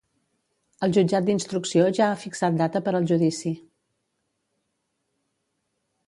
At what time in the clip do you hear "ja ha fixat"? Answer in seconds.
1.97-2.57